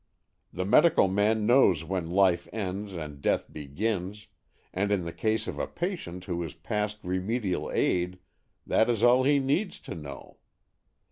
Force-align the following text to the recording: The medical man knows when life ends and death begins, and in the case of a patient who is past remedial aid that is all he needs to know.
The 0.51 0.65
medical 0.65 1.07
man 1.07 1.45
knows 1.45 1.83
when 1.83 2.09
life 2.09 2.47
ends 2.51 2.91
and 2.93 3.21
death 3.21 3.53
begins, 3.53 4.25
and 4.73 4.91
in 4.91 5.05
the 5.05 5.13
case 5.13 5.47
of 5.47 5.59
a 5.59 5.67
patient 5.67 6.23
who 6.25 6.41
is 6.41 6.55
past 6.55 7.03
remedial 7.03 7.69
aid 7.71 8.17
that 8.65 8.89
is 8.89 9.03
all 9.03 9.25
he 9.25 9.37
needs 9.37 9.77
to 9.81 9.93
know. 9.93 10.37